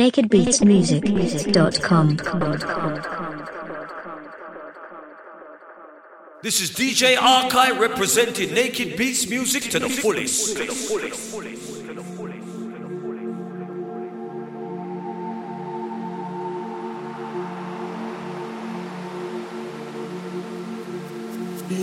nakedbeatzmusic.com. 0.00 2.16
This 6.42 6.62
is 6.62 6.70
DJ 6.70 7.16
Arceye 7.16 7.78
representing 7.78 8.48
Nakedbeatz 8.48 9.28
Music 9.28 9.64
to 9.64 9.78
the 9.78 9.90
fullest. 9.90 10.58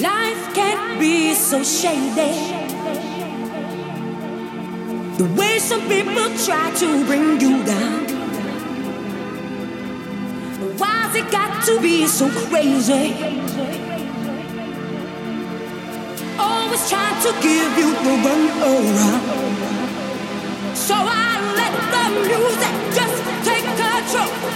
Life 0.02 0.56
can't 0.56 1.00
be 1.00 1.36
so 1.36 1.64
shady. 1.64 2.67
The 5.18 5.26
way 5.34 5.58
some 5.58 5.82
people 5.90 6.30
try 6.46 6.70
to 6.76 7.06
bring 7.06 7.42
you 7.42 7.64
down. 7.66 8.06
Why's 10.78 11.16
it 11.16 11.32
got 11.32 11.66
to 11.66 11.82
be 11.82 12.06
so 12.06 12.30
crazy? 12.30 13.16
Always 16.38 16.88
trying 16.88 17.20
to 17.24 17.32
give 17.42 17.78
you 17.80 17.90
the 18.06 18.14
run 18.26 18.44
around. 18.62 19.24
So 20.78 20.94
I 20.96 21.42
let 21.58 21.74
the 21.94 22.04
music 22.30 22.76
just 22.94 23.18
take 23.44 23.66
control. 23.66 24.48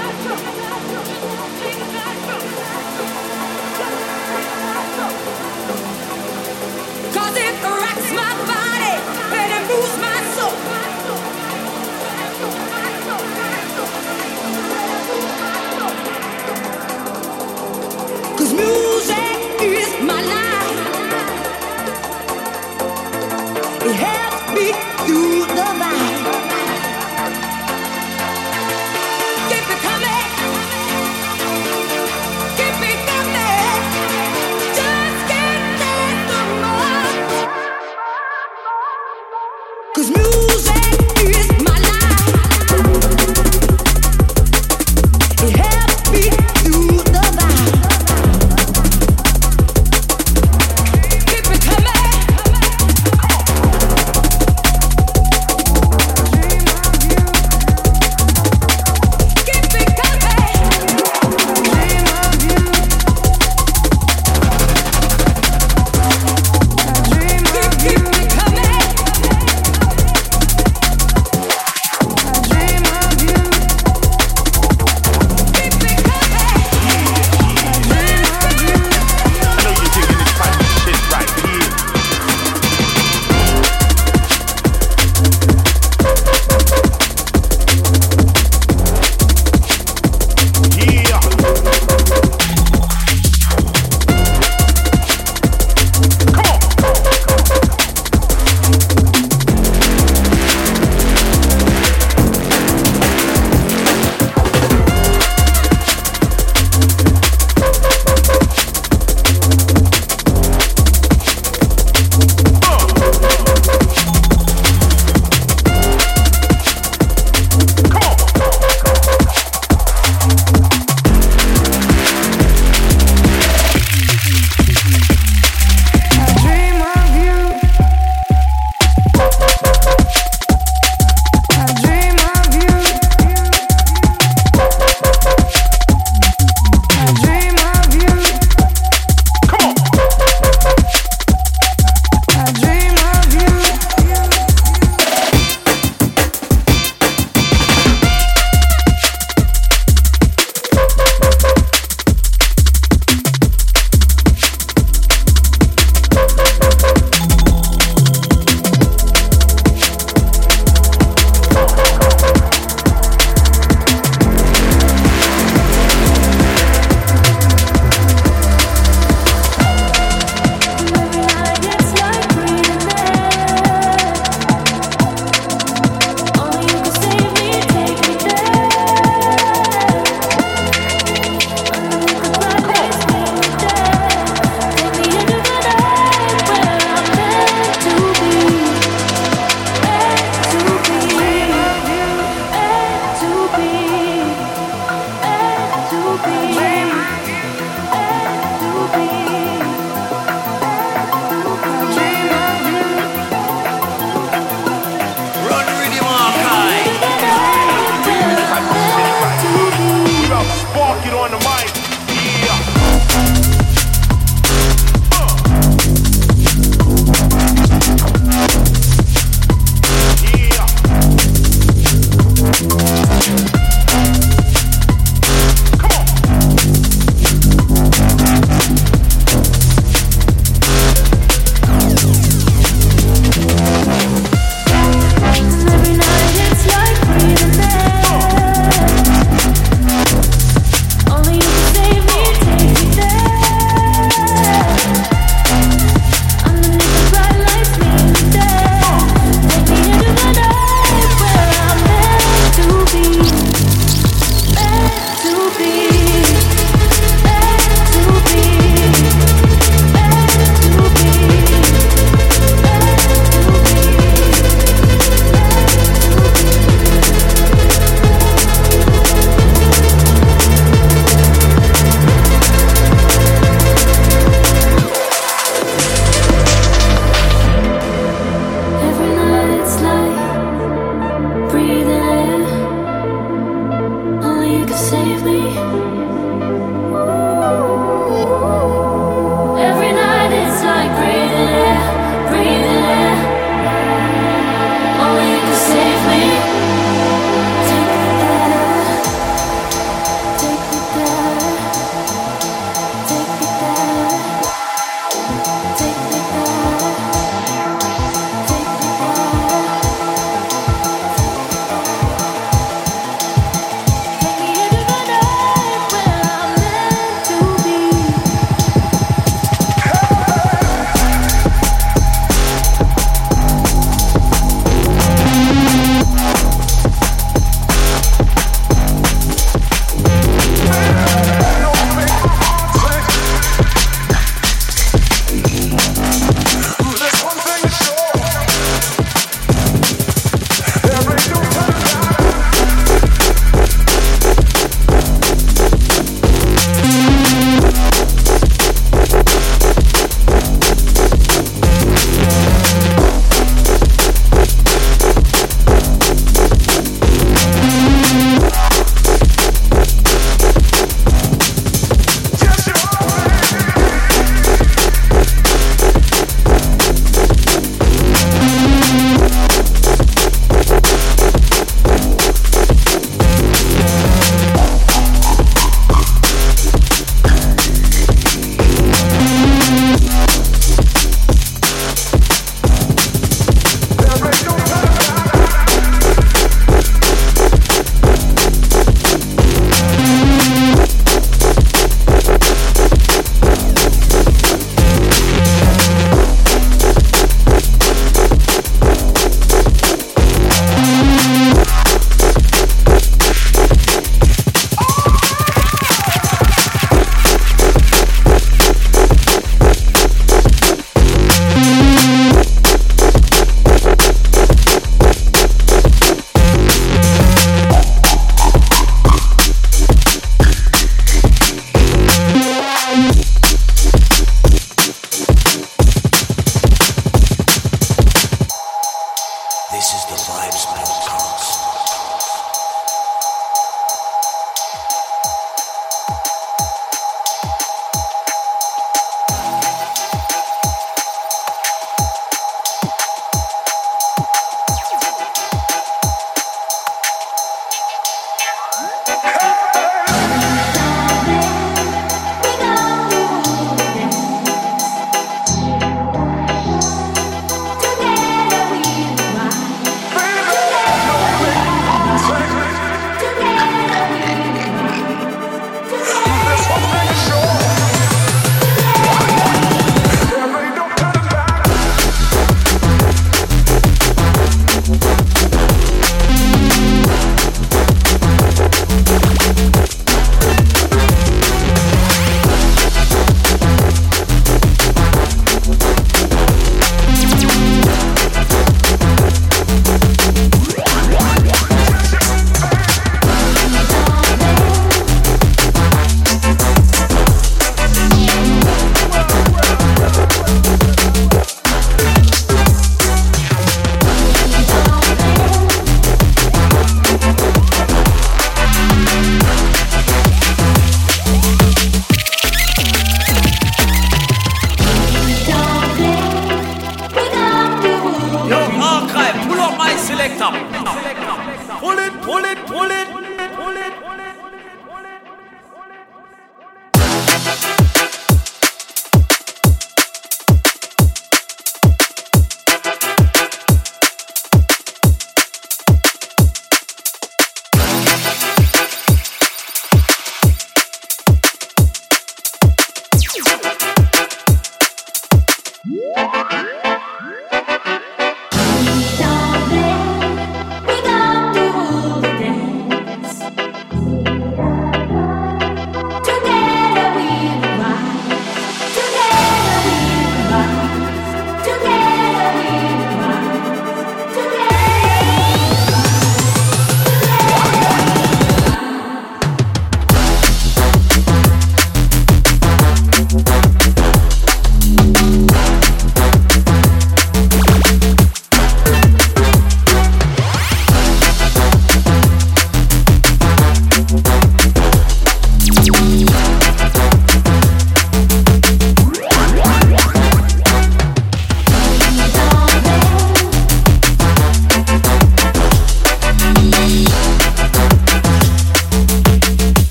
pull 522.32 522.46
it, 522.46 522.58
pull 522.66 522.90
it, 522.90 523.08
pull 523.10 523.78
it, 523.78 524.02
pull 524.02 524.20
it. 524.20 524.31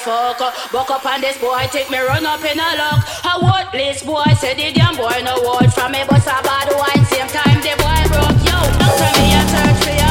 fuck. 0.00 0.38
Buck 0.72 0.90
up 0.90 1.04
on 1.04 1.20
this 1.20 1.38
boy, 1.38 1.66
take 1.70 1.90
me 1.90 1.98
run 1.98 2.24
up 2.24 2.44
in 2.44 2.58
a 2.58 2.70
lock. 2.80 3.04
A 3.24 3.32
want 3.40 3.72
this 3.72 4.02
boy, 4.02 4.24
said 4.38 4.56
the 4.56 4.72
damn 4.72 4.96
boy 4.96 5.20
no 5.24 5.36
word 5.44 5.72
from 5.72 5.92
me, 5.92 6.02
but 6.08 6.22
a 6.22 6.36
bad 6.42 6.68
wine. 6.72 7.04
Same 7.06 7.28
time 7.28 7.60
the 7.60 7.74
boy 7.76 8.00
broke, 8.08 8.40
yo. 8.48 8.58
Not 8.80 8.92
from 8.98 9.12
me, 9.20 9.26
I 9.36 9.42
search 9.52 9.84
for 9.84 10.09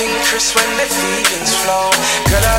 when 0.00 0.76
the 0.78 0.86
feelings 0.88 1.52
flow. 1.60 1.90
Girl, 2.30 2.49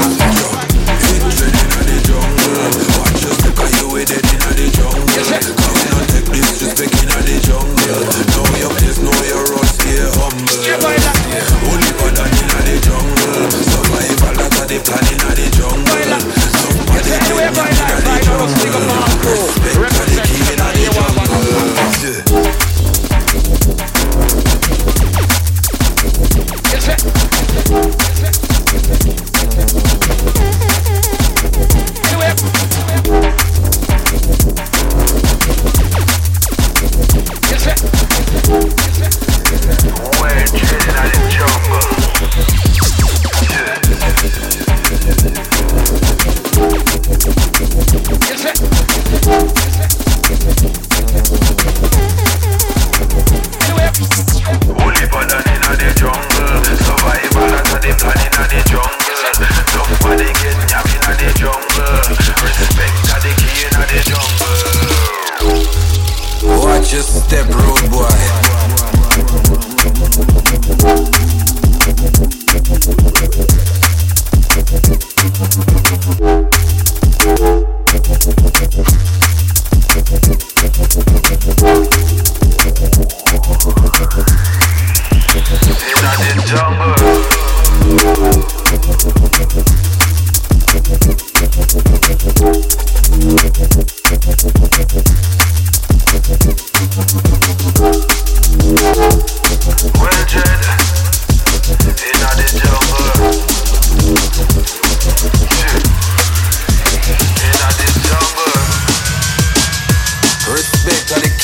night. 0.00 0.25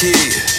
kid. 0.02 0.51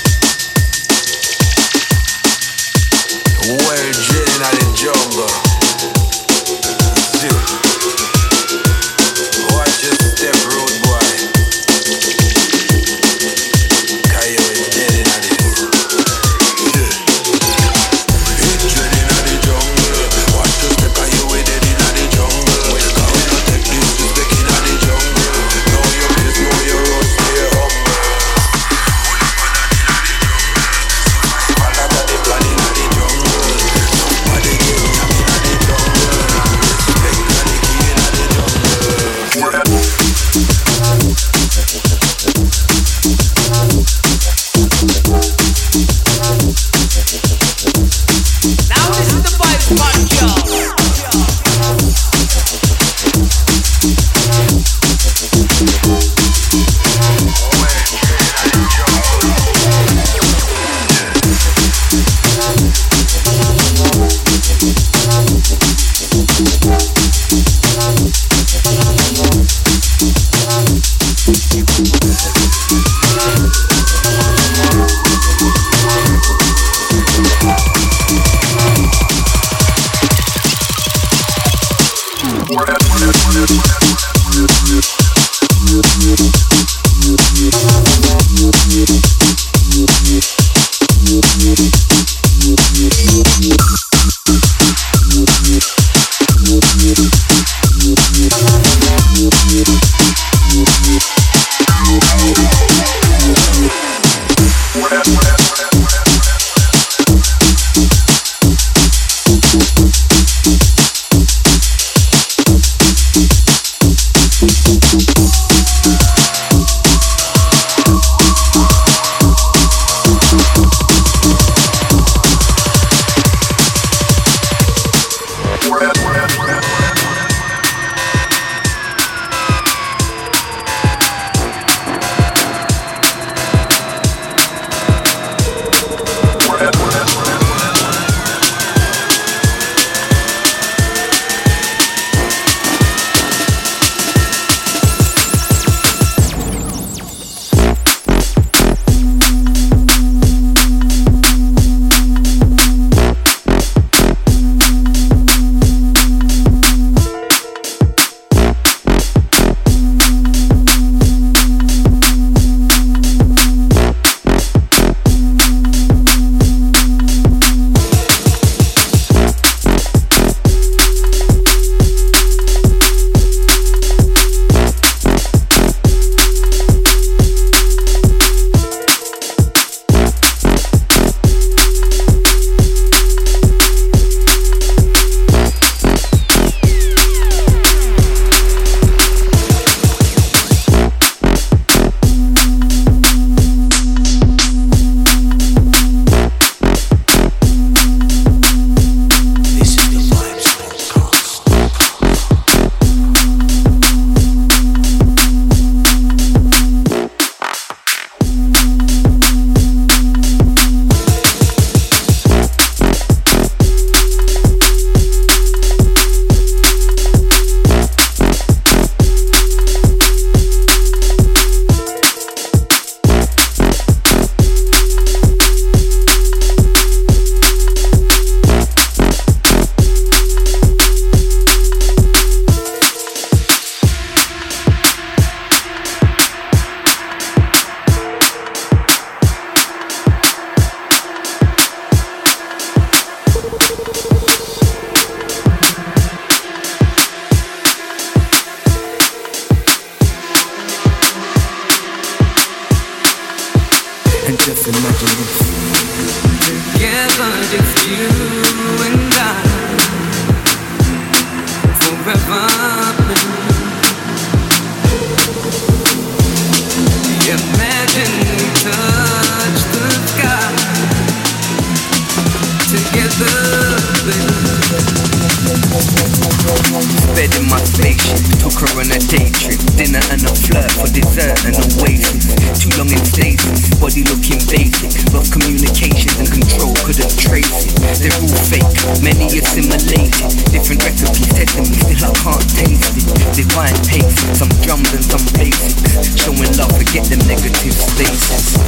lazy. 283.23 283.71
Body 283.79 284.03
looking 284.03 284.39
basic, 284.51 284.91
but 285.15 285.23
communications 285.31 286.19
and 286.19 286.27
control 286.27 286.75
couldn't 286.83 287.15
trace 287.15 287.63
it. 287.63 287.71
They're 288.03 288.19
all 288.19 288.38
fake, 288.51 288.67
many 288.99 289.27
assimilated. 289.39 290.27
Different 290.51 290.83
recipes 290.83 291.31
said 291.31 291.47
me, 291.55 291.79
still 291.79 292.03
I 292.03 292.13
can't 292.19 292.47
taste 292.51 292.99
it. 292.99 293.07
Divine 293.36 293.79
pace, 293.88 294.19
some 294.36 294.51
drums 294.63 294.91
and 294.91 295.03
some 295.03 295.23
basics. 295.39 296.19
Showing 296.19 296.51
love, 296.59 296.71
forget 296.75 297.07
them 297.07 297.23
negative 297.23 297.75
spaces. 297.75 298.59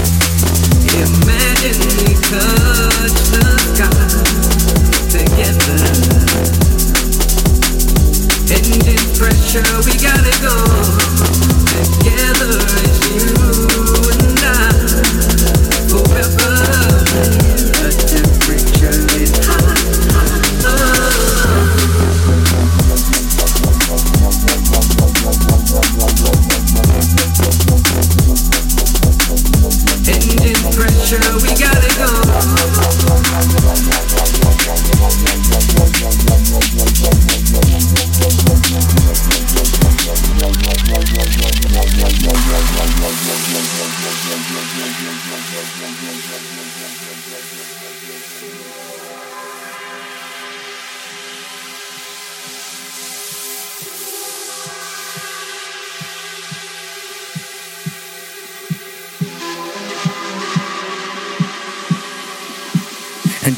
Imagine 0.95 1.79
we 1.99 2.15
touch 2.31 3.19
the 3.35 3.43
sky 3.75 3.91
together. 5.11 5.83
Ending 8.47 9.03
pressure, 9.19 9.67
we 9.83 9.93
gotta 9.99 10.35
go 10.39 10.55
together 11.75 12.55
as 12.83 12.95
you. 13.15 13.64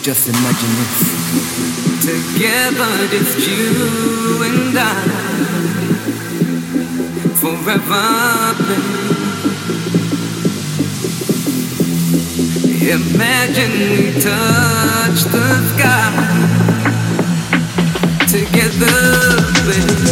just 0.07 0.29
imagine 0.29 0.75
it. 0.83 0.91
Together, 2.07 2.93
it's 3.11 3.35
you 3.45 4.41
and 4.41 4.77
I. 4.79 4.81
Forever. 7.41 8.07
Imagine 12.95 13.73
we 13.91 14.03
touch 14.21 15.19
the 15.33 15.45
sky. 15.73 16.11
Together, 18.27 18.99
babe. 19.67 20.07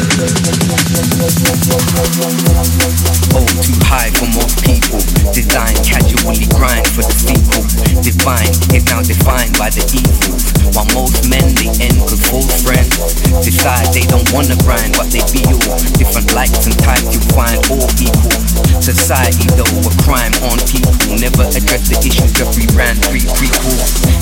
Oh, 3.36 3.44
too 3.60 3.76
high 3.84 4.08
for 4.16 4.32
most 4.32 4.64
people. 4.64 5.04
Design 5.36 5.76
casually 5.84 6.48
grind 6.56 6.88
for 6.96 7.04
the 7.04 7.12
sequel. 7.12 7.68
Divine 8.00 8.48
is 8.72 8.88
now 8.88 9.04
defined 9.04 9.52
by 9.60 9.68
the 9.76 9.84
evil. 9.92 10.40
While 10.72 10.88
most 10.96 11.28
men 11.28 11.44
they 11.60 11.68
end 11.84 12.00
with 12.08 12.24
false 12.32 12.64
friends. 12.64 12.96
Decide 13.44 13.92
they 13.92 14.08
don't 14.08 14.24
wanna 14.32 14.56
grind, 14.64 14.96
but 14.96 15.12
they 15.12 15.20
all 15.52 15.60
different 16.00 16.32
likes 16.32 16.64
and 16.64 16.80
types 16.80 17.12
you 17.12 17.20
find 17.36 17.60
all 17.68 17.92
equal. 18.00 18.32
Society 18.80 19.52
though 19.60 19.68
a 19.84 19.92
crime 20.08 20.32
on 20.48 20.56
people. 20.72 20.96
Never 21.20 21.44
address 21.52 21.92
the 21.92 22.00
issue, 22.00 22.32
just 22.32 22.56
rebrand 22.56 23.04
pre 23.12 23.20
prequel. 23.36 23.76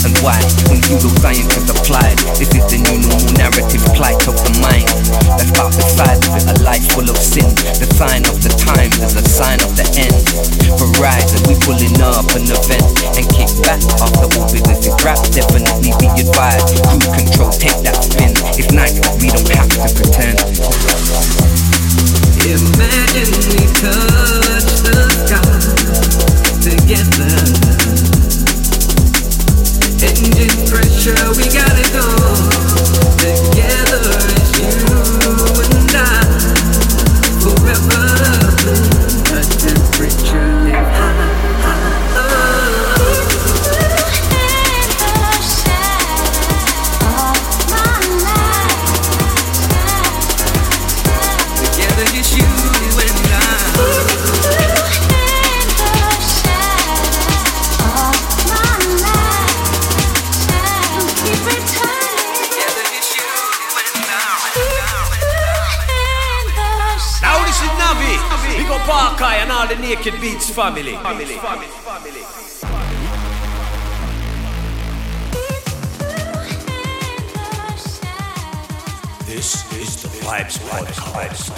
And 0.10 0.14
why? 0.26 0.42
When 0.74 0.82
pseudoscience 0.82 1.54
is 1.54 1.70
applied, 1.70 2.18
this 2.42 2.50
is 2.50 2.66
the 2.66 2.82
new 2.82 2.98
normal 2.98 3.34
narrative 3.38 3.86
plight 3.94 4.26
of 4.26 4.40
the 4.42 4.54
mind. 4.58 4.90
That's 5.38 5.54
about 5.54 5.74
the 5.78 5.86
size 5.86 6.22
of 6.26 6.34
it, 6.34 6.46
a 6.50 6.56
life 6.64 6.86
full 6.98 7.06
of 7.06 7.18
sin. 7.18 7.50
The 7.78 7.90
sign 7.94 8.26
of 8.32 8.42
the 8.42 8.50
times 8.56 9.03
is 9.04 9.16
a 9.16 9.24
sign 9.28 9.60
of 9.60 9.76
the 9.76 9.84
end. 10.00 10.16
Verizon, 10.80 11.44
we 11.48 11.56
pulling 11.60 12.00
up 12.00 12.24
an 12.40 12.48
event 12.48 12.88
and 13.20 13.26
kick 13.28 13.52
back 13.68 13.84
after 14.00 14.28
all 14.40 14.48
business 14.48 14.88
is 14.88 14.96
rap. 15.04 15.20
Definitely 15.36 15.92
be 16.00 16.08
advised. 16.24 16.80
Cruise 16.88 17.12
control, 17.12 17.52
take 17.52 17.76
that 17.84 18.00
spin. 18.00 18.32
It's 18.56 18.72
nice, 18.72 18.96
but 19.04 19.20
we 19.20 19.28
don't 19.28 19.48
have 19.52 19.68
to 19.68 19.92
pretend. 19.92 20.40
Imagine 22.48 23.34
we 23.52 23.64
touch 23.76 24.72
the 24.88 24.96
sky 25.12 25.52
together. 26.64 27.36
Engine 30.04 30.56
pressure, 30.68 31.24
we 31.36 31.46
gotta 31.52 31.86
go 31.92 32.63
Beats 70.44 70.56
family. 70.56 70.92
This 79.26 79.72
is 79.72 80.02
the 80.02 80.10
Vibes 80.26 80.60
Podcast. 80.68 81.52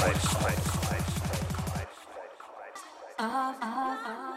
Ah, 3.18 3.56
ah, 3.60 3.98
ah. 4.06 4.35